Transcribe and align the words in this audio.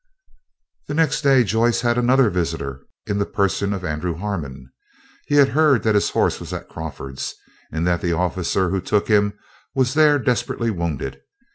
The 0.87 0.95
next 0.95 1.21
day 1.21 1.43
Joyce 1.43 1.81
had 1.81 1.95
another 1.95 2.31
visitor, 2.31 2.87
in 3.05 3.19
the 3.19 3.25
person 3.27 3.71
of 3.71 3.85
Andrew 3.85 4.15
Harmon. 4.17 4.71
He 5.27 5.35
had 5.35 5.49
heard 5.49 5.83
that 5.83 5.93
his 5.93 6.09
horse 6.09 6.39
was 6.39 6.51
at 6.53 6.69
Crawford's, 6.69 7.35
and 7.71 7.85
that 7.85 8.01
the 8.01 8.13
officer 8.13 8.71
who 8.71 8.81
took 8.81 9.07
him 9.09 9.37
was 9.75 9.93
there 9.93 10.17
desperately 10.17 10.71
wounded. 10.71 11.21